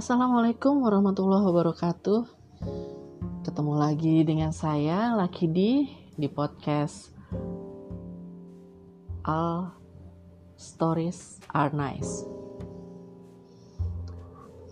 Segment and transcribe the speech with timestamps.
[0.00, 2.24] Assalamualaikum warahmatullahi wabarakatuh.
[3.44, 7.12] Ketemu lagi dengan saya Laki di di podcast
[9.28, 9.68] All
[10.56, 12.24] Stories Are Nice.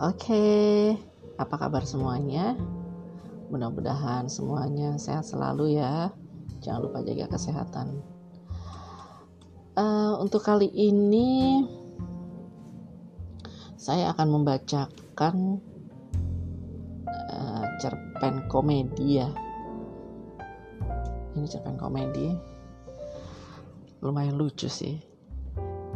[0.01, 0.96] Oke,
[1.37, 2.57] apa kabar semuanya?
[3.53, 6.09] Mudah-mudahan semuanya sehat selalu ya.
[6.65, 8.01] Jangan lupa jaga kesehatan.
[9.77, 11.69] Uh, untuk kali ini
[13.77, 15.05] saya akan membacakan
[17.35, 19.27] uh, cerpen komedi ya.
[21.35, 22.31] Ini cerpen komedi.
[23.99, 24.95] Lumayan lucu sih.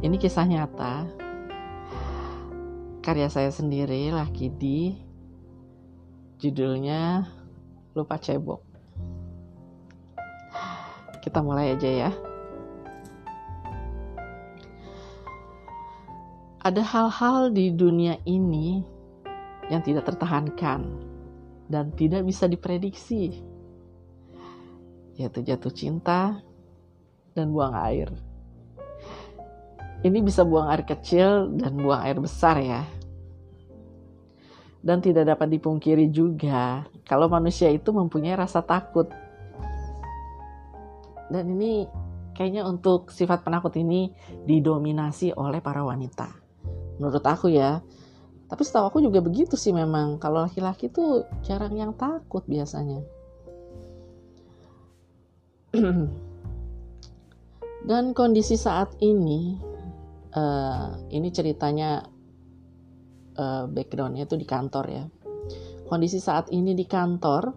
[0.03, 1.07] Ini kisah nyata.
[2.98, 4.98] Karya saya sendiri, Laki di
[6.43, 7.23] judulnya
[7.95, 8.62] Lupa Cebok.
[11.23, 12.11] Kita mulai aja ya.
[16.62, 18.86] ada hal-hal di dunia ini
[19.70, 20.86] yang tidak tertahankan
[21.70, 23.42] dan tidak bisa diprediksi,
[25.18, 26.42] yaitu jatuh cinta
[27.36, 28.10] dan buang air.
[30.02, 32.83] Ini bisa buang air kecil dan buang air besar, ya.
[34.83, 39.06] Dan tidak dapat dipungkiri juga kalau manusia itu mempunyai rasa takut.
[41.30, 41.86] Dan ini
[42.34, 44.10] kayaknya untuk sifat penakut ini
[44.42, 46.42] didominasi oleh para wanita
[47.02, 47.80] menurut aku ya
[48.53, 50.20] tapi setahu aku juga begitu sih memang.
[50.20, 53.00] Kalau laki-laki tuh jarang yang takut biasanya.
[57.89, 59.56] Dan kondisi saat ini
[60.36, 62.05] uh, ini ceritanya
[63.41, 65.08] uh, backgroundnya itu di kantor ya.
[65.89, 67.56] Kondisi saat ini di kantor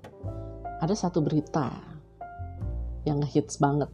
[0.80, 1.76] ada satu berita
[3.04, 3.92] yang ngehits banget.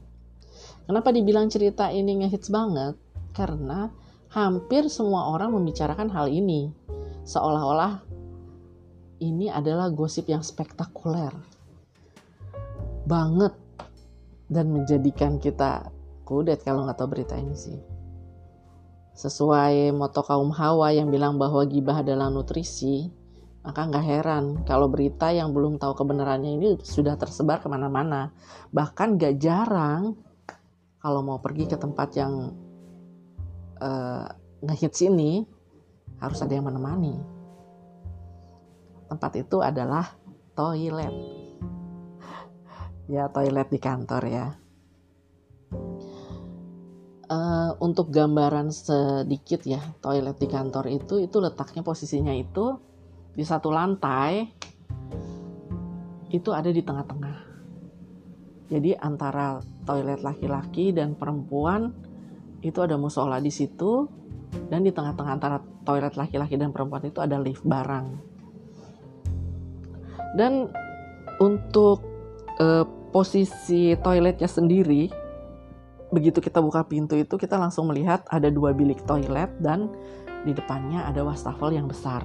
[0.86, 2.94] Kenapa dibilang cerita ini ngehits banget?
[3.34, 3.90] Karena
[4.32, 6.72] hampir semua orang membicarakan hal ini,
[7.28, 8.00] seolah-olah
[9.20, 11.36] ini adalah gosip yang spektakuler
[13.04, 13.54] banget
[14.48, 15.92] dan menjadikan kita
[16.24, 17.80] kudet kalau nggak tahu berita ini sih.
[19.12, 23.12] Sesuai moto kaum Hawa yang bilang bahwa gibah adalah nutrisi,
[23.68, 28.32] maka nggak heran kalau berita yang belum tahu kebenarannya ini sudah tersebar ke mana-mana.
[28.72, 30.16] Bahkan gak jarang
[31.04, 32.56] kalau mau pergi ke tempat yang
[33.82, 34.30] uh,
[34.62, 35.44] ngehits ini
[36.22, 37.18] harus ada yang menemani.
[39.10, 40.06] Tempat itu adalah
[40.54, 41.12] toilet.
[43.12, 44.48] ya toilet di kantor ya.
[47.32, 52.76] Uh, untuk gambaran sedikit ya, toilet di kantor itu itu letaknya posisinya itu
[53.32, 54.52] di satu lantai
[56.32, 57.38] itu ada di tengah-tengah.
[58.72, 61.92] Jadi antara toilet laki-laki dan perempuan
[62.62, 64.06] itu ada musola di situ
[64.70, 68.08] dan di tengah-tengah antara toilet laki-laki dan perempuan itu ada lift barang.
[70.38, 70.72] Dan
[71.42, 72.00] untuk
[72.62, 75.12] uh, posisi toiletnya sendiri,
[76.14, 79.92] begitu kita buka pintu itu kita langsung melihat ada dua bilik toilet dan
[80.48, 82.24] di depannya ada wastafel yang besar.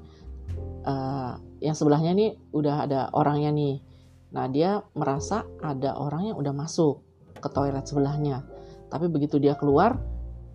[0.87, 3.83] uh, yang sebelahnya nih udah ada orangnya nih.
[4.29, 7.01] Nah, dia merasa ada orang yang udah masuk
[7.41, 8.45] ke toilet sebelahnya.
[8.93, 9.97] Tapi begitu dia keluar,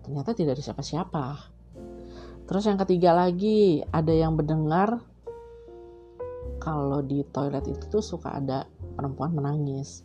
[0.06, 1.53] ternyata tidak ada siapa-siapa.
[2.44, 5.00] Terus yang ketiga lagi, ada yang mendengar
[6.60, 10.04] kalau di toilet itu tuh suka ada perempuan menangis.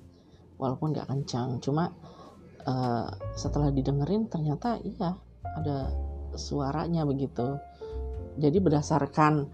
[0.59, 1.91] Walaupun gak kencang, cuma
[2.67, 5.15] uh, setelah didengerin ternyata iya
[5.55, 5.91] ada
[6.35, 7.59] suaranya begitu.
[8.39, 9.47] Jadi berdasarkan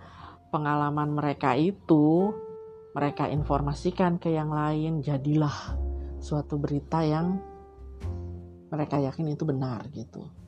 [0.49, 2.33] pengalaman mereka itu,
[2.93, 5.77] mereka informasikan ke yang lain, jadilah
[6.21, 7.37] suatu berita yang
[8.69, 10.44] mereka yakin itu benar gitu.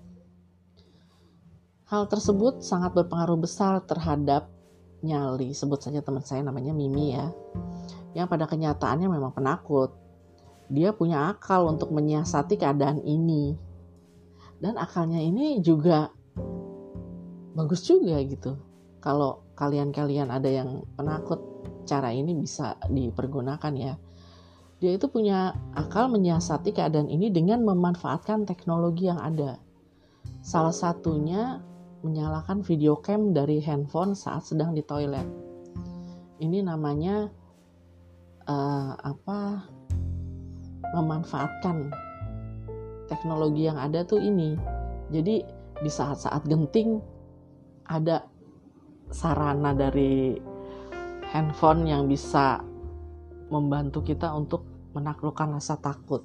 [1.88, 4.52] Hal tersebut sangat berpengaruh besar terhadap
[5.00, 7.32] nyali, sebut saja teman saya namanya Mimi ya,
[8.12, 9.96] yang pada kenyataannya memang penakut.
[10.68, 13.56] Dia punya akal untuk menyiasati keadaan ini.
[14.60, 16.12] Dan akalnya ini juga
[17.56, 18.60] bagus juga gitu.
[19.00, 21.40] Kalau kalian-kalian ada yang penakut,
[21.88, 23.96] cara ini bisa dipergunakan ya.
[24.84, 29.56] Dia itu punya akal menyiasati keadaan ini dengan memanfaatkan teknologi yang ada.
[30.44, 31.64] Salah satunya
[32.06, 35.26] menyalakan video cam dari handphone saat sedang di toilet.
[36.38, 37.30] Ini namanya
[38.46, 39.66] uh, apa?
[40.94, 41.90] Memanfaatkan
[43.10, 44.54] teknologi yang ada tuh ini.
[45.10, 45.42] Jadi
[45.78, 47.02] di saat-saat genting
[47.88, 48.24] ada
[49.10, 50.36] sarana dari
[51.32, 52.60] handphone yang bisa
[53.48, 56.24] membantu kita untuk menaklukkan rasa takut.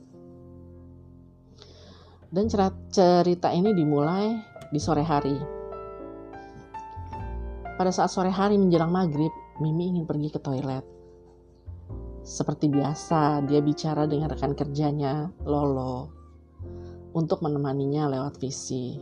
[2.32, 4.40] Dan cerita ini dimulai
[4.72, 5.61] di sore hari.
[7.72, 9.32] Pada saat sore hari menjelang maghrib,
[9.64, 10.84] Mimi ingin pergi ke toilet.
[12.20, 16.12] Seperti biasa, dia bicara dengan rekan kerjanya, Lolo,
[17.16, 19.00] untuk menemaninya lewat visi.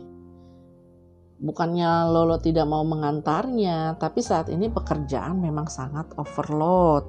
[1.41, 7.03] Bukannya Lolo tidak mau mengantarnya, tapi saat ini pekerjaan memang sangat overload.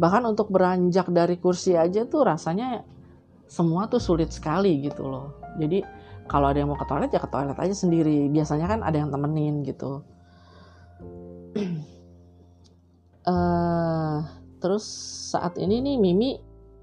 [0.00, 2.80] Bahkan untuk beranjak dari kursi aja tuh rasanya
[3.44, 5.44] semua tuh sulit sekali gitu loh.
[5.60, 5.84] Jadi
[6.24, 8.32] kalau ada yang mau ke toilet ya ke toilet aja sendiri.
[8.32, 10.15] Biasanya kan ada yang temenin gitu
[13.26, 14.18] uh,
[14.62, 14.84] terus
[15.32, 16.36] saat ini nih Mimi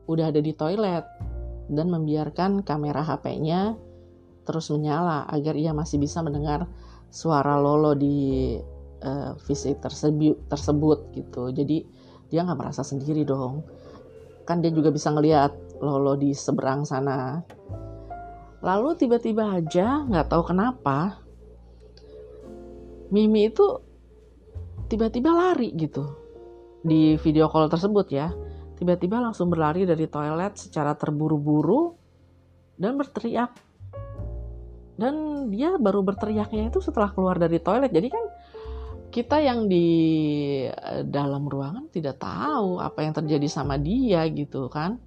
[0.10, 1.06] udah ada di toilet
[1.72, 3.80] dan membiarkan kamera HP-nya
[4.44, 6.68] terus menyala agar ia masih bisa mendengar
[7.08, 8.58] suara Lolo di
[9.04, 11.54] uh, visit tersebut tersebut gitu.
[11.54, 11.88] Jadi
[12.28, 13.64] dia nggak merasa sendiri dong.
[14.44, 17.40] Kan dia juga bisa ngelihat Lolo di seberang sana.
[18.64, 21.20] Lalu tiba-tiba aja nggak tahu kenapa
[23.14, 23.78] Mimi itu
[24.88, 26.04] tiba-tiba lari gitu.
[26.84, 28.32] Di video call tersebut ya
[28.78, 31.96] tiba-tiba langsung berlari dari toilet secara terburu-buru
[32.76, 33.56] dan berteriak.
[35.00, 37.90] Dan dia baru berteriaknya itu setelah keluar dari toilet.
[37.90, 38.26] Jadi kan
[39.14, 39.88] kita yang di
[40.68, 45.00] eh, dalam ruangan tidak tahu apa yang terjadi sama dia gitu kan.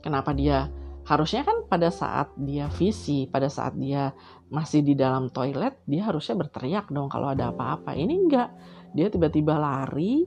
[0.00, 0.70] Kenapa dia
[1.04, 4.14] harusnya kan pada saat dia visi pada saat dia
[4.52, 7.92] masih di dalam toilet dia harusnya berteriak dong kalau ada apa-apa.
[7.92, 8.48] Ini enggak
[8.90, 10.26] dia tiba-tiba lari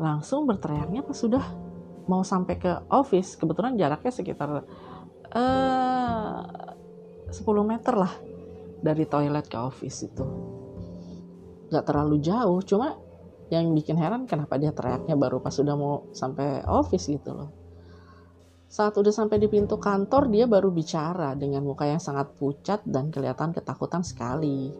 [0.00, 1.44] langsung berteriaknya pas sudah
[2.08, 3.36] mau sampai ke office.
[3.36, 4.62] Kebetulan jaraknya sekitar uh,
[7.28, 8.12] eh, 10 meter lah
[8.80, 10.24] dari toilet ke office itu.
[11.68, 12.96] Nggak terlalu jauh cuma
[13.52, 17.50] yang bikin heran kenapa dia teriaknya baru pas sudah mau sampai office gitu loh.
[18.70, 23.10] Saat udah sampai di pintu kantor dia baru bicara dengan muka yang sangat pucat dan
[23.10, 24.70] kelihatan ketakutan sekali.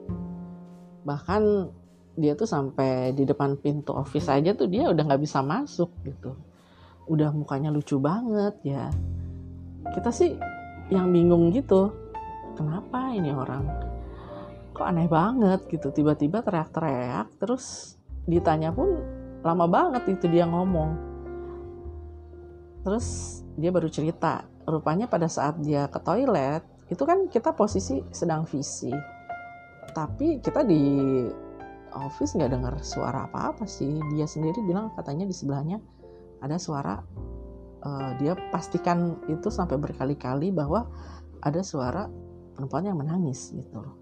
[1.03, 1.43] Bahkan
[2.21, 6.37] dia tuh sampai di depan pintu office aja tuh dia udah nggak bisa masuk gitu.
[7.09, 8.93] Udah mukanya lucu banget ya.
[9.91, 10.37] Kita sih
[10.93, 11.91] yang bingung gitu
[12.55, 13.65] kenapa ini orang?
[14.77, 17.97] Kok aneh banget gitu tiba-tiba teriak-teriak terus
[18.29, 19.01] ditanya pun
[19.41, 20.95] lama banget itu dia ngomong.
[22.85, 28.47] Terus dia baru cerita rupanya pada saat dia ke toilet itu kan kita posisi sedang
[28.47, 28.91] visi
[29.91, 30.83] tapi kita di
[31.95, 33.99] office nggak dengar suara apa-apa sih.
[34.15, 35.79] Dia sendiri bilang katanya di sebelahnya
[36.41, 36.99] ada suara
[37.85, 40.89] uh, dia pastikan itu sampai berkali-kali bahwa
[41.41, 42.09] ada suara
[42.57, 44.01] perempuan yang menangis gitu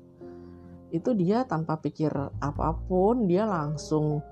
[0.88, 2.08] itu dia tanpa pikir
[2.40, 4.24] apa pun dia langsung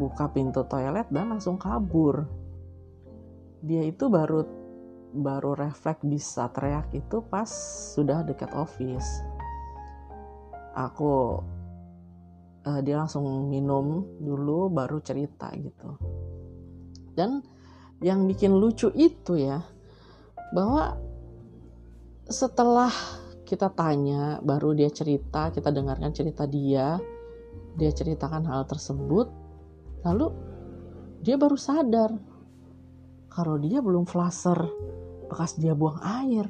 [0.00, 2.24] buka pintu toilet dan langsung kabur.
[3.60, 4.48] Dia itu baru
[5.12, 7.48] baru refleks bisa teriak itu pas
[7.92, 9.20] sudah dekat office.
[10.72, 11.44] Aku
[12.66, 15.98] uh, dia langsung minum dulu baru cerita gitu.
[17.12, 17.42] Dan
[18.02, 19.62] yang bikin lucu itu ya
[20.52, 20.98] bahwa
[22.26, 22.90] setelah
[23.46, 26.96] kita tanya baru dia cerita kita dengarkan cerita dia
[27.76, 29.28] dia ceritakan hal tersebut
[30.02, 30.32] lalu
[31.22, 32.10] dia baru sadar
[33.32, 34.66] kalau dia belum flasher
[35.32, 36.44] bekas dia buang air.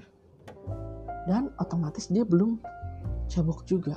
[1.23, 2.59] Dan otomatis dia belum
[3.31, 3.95] cabuk juga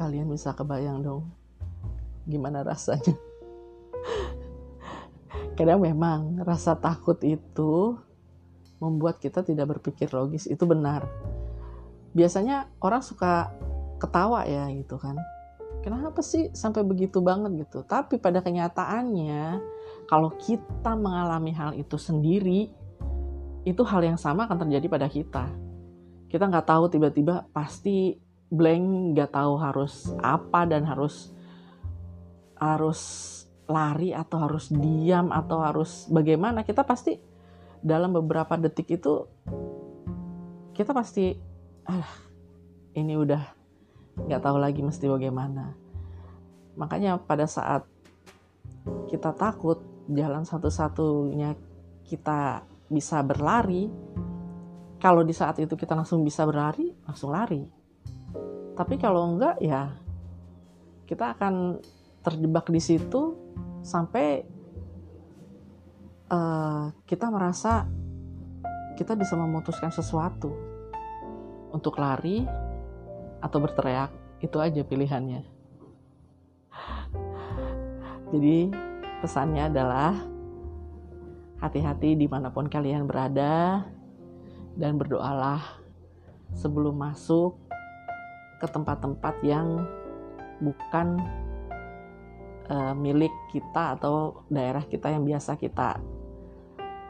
[0.00, 1.28] Kalian bisa kebayang dong
[2.24, 3.12] gimana rasanya.
[5.60, 8.00] Kadang memang rasa takut itu
[8.80, 11.04] membuat kita tidak berpikir logis, itu benar.
[12.16, 13.52] Biasanya orang suka
[14.00, 15.20] ketawa ya gitu kan.
[15.84, 17.84] Kenapa sih sampai begitu banget gitu?
[17.84, 19.60] Tapi pada kenyataannya
[20.08, 22.72] kalau kita mengalami hal itu sendiri,
[23.68, 25.44] itu hal yang sama akan terjadi pada kita.
[26.32, 28.16] Kita nggak tahu tiba-tiba pasti
[28.50, 31.30] blank nggak tahu harus apa dan harus
[32.58, 33.00] harus
[33.70, 37.16] lari atau harus diam atau harus bagaimana kita pasti
[37.80, 39.24] dalam beberapa detik itu
[40.74, 41.32] kita pasti
[41.86, 42.10] ah
[42.98, 43.42] ini udah
[44.26, 45.72] nggak tahu lagi mesti bagaimana.
[46.76, 47.86] Makanya pada saat
[49.08, 49.80] kita takut
[50.10, 51.54] jalan satu-satunya
[52.02, 53.86] kita bisa berlari
[54.98, 57.79] kalau di saat itu kita langsung bisa berlari langsung lari
[58.78, 59.94] tapi kalau enggak ya
[61.10, 61.82] kita akan
[62.22, 63.34] terjebak di situ
[63.82, 64.44] sampai
[66.30, 67.88] uh, kita merasa
[69.00, 70.52] kita bisa memutuskan sesuatu.
[71.70, 72.42] Untuk lari
[73.38, 74.10] atau berteriak
[74.42, 75.42] itu aja pilihannya.
[78.34, 78.58] Jadi
[79.22, 80.18] pesannya adalah
[81.62, 83.86] hati-hati di mana pun kalian berada
[84.74, 85.62] dan berdoalah
[86.58, 87.69] sebelum masuk
[88.60, 89.88] ke tempat-tempat yang
[90.60, 91.16] bukan
[92.68, 95.96] uh, milik kita atau daerah kita yang biasa kita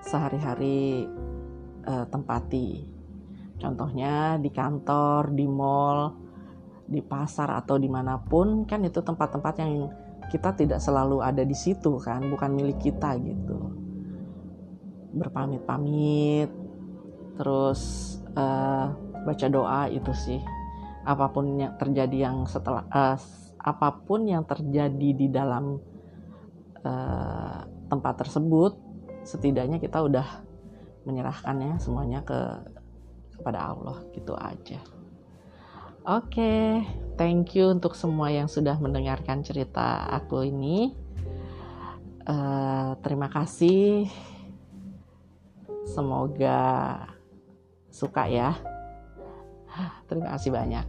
[0.06, 1.10] sehari-hari
[1.84, 2.86] uh, tempati.
[3.60, 6.16] Contohnya di kantor, di mall,
[6.88, 9.92] di pasar atau di mana pun kan itu tempat-tempat yang
[10.32, 13.58] kita tidak selalu ada di situ kan, bukan milik kita gitu.
[15.12, 16.48] Berpamit-pamit,
[17.36, 18.94] terus uh,
[19.26, 20.40] baca doa itu sih.
[21.04, 23.16] Apa pun yang terjadi yang setelah uh,
[23.60, 25.80] apa pun yang terjadi di dalam
[26.84, 28.76] uh, tempat tersebut,
[29.24, 30.44] setidaknya kita udah
[31.04, 32.40] menyerahkannya semuanya ke
[33.40, 34.80] kepada Allah gitu aja.
[36.00, 36.64] Oke, okay,
[37.20, 40.96] thank you untuk semua yang sudah mendengarkan cerita aku ini.
[42.24, 44.08] Uh, terima kasih.
[45.84, 47.04] Semoga
[47.92, 48.69] suka ya.
[50.10, 50.86] Terima kasih banyak.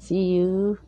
[0.00, 0.80] See you.